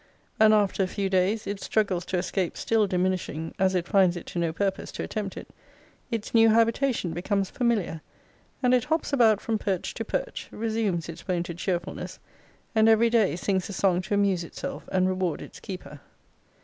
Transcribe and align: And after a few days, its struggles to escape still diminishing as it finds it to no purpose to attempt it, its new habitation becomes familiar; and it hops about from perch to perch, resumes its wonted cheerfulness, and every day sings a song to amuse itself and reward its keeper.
And 0.39 0.51
after 0.51 0.81
a 0.81 0.87
few 0.87 1.11
days, 1.11 1.45
its 1.45 1.63
struggles 1.63 2.05
to 2.05 2.17
escape 2.17 2.57
still 2.57 2.87
diminishing 2.87 3.53
as 3.59 3.75
it 3.75 3.87
finds 3.87 4.17
it 4.17 4.25
to 4.25 4.39
no 4.39 4.51
purpose 4.51 4.91
to 4.93 5.03
attempt 5.03 5.37
it, 5.37 5.49
its 6.09 6.33
new 6.33 6.49
habitation 6.49 7.13
becomes 7.13 7.51
familiar; 7.51 8.01
and 8.63 8.73
it 8.73 8.85
hops 8.85 9.13
about 9.13 9.39
from 9.39 9.59
perch 9.59 9.93
to 9.93 10.03
perch, 10.03 10.47
resumes 10.49 11.07
its 11.07 11.27
wonted 11.27 11.59
cheerfulness, 11.59 12.17
and 12.73 12.89
every 12.89 13.11
day 13.11 13.35
sings 13.35 13.69
a 13.69 13.73
song 13.73 14.01
to 14.01 14.15
amuse 14.15 14.43
itself 14.43 14.89
and 14.91 15.07
reward 15.07 15.39
its 15.39 15.59
keeper. 15.59 15.99